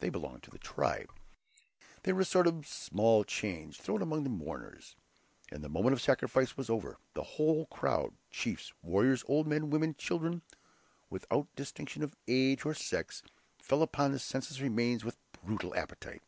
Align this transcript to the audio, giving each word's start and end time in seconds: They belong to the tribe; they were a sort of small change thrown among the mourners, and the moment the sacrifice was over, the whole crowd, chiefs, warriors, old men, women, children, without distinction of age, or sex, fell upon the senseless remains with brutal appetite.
They 0.00 0.10
belong 0.10 0.40
to 0.40 0.50
the 0.50 0.58
tribe; 0.58 1.10
they 2.02 2.12
were 2.12 2.20
a 2.20 2.24
sort 2.26 2.46
of 2.46 2.66
small 2.66 3.24
change 3.24 3.80
thrown 3.80 4.02
among 4.02 4.24
the 4.24 4.28
mourners, 4.28 4.94
and 5.50 5.64
the 5.64 5.70
moment 5.70 5.96
the 5.96 6.00
sacrifice 6.00 6.54
was 6.54 6.68
over, 6.68 6.98
the 7.14 7.22
whole 7.22 7.64
crowd, 7.64 8.12
chiefs, 8.30 8.74
warriors, 8.82 9.24
old 9.26 9.46
men, 9.46 9.70
women, 9.70 9.94
children, 9.94 10.42
without 11.08 11.48
distinction 11.56 12.02
of 12.02 12.14
age, 12.28 12.66
or 12.66 12.74
sex, 12.74 13.22
fell 13.58 13.80
upon 13.82 14.12
the 14.12 14.18
senseless 14.18 14.60
remains 14.60 15.02
with 15.02 15.16
brutal 15.46 15.74
appetite. 15.74 16.20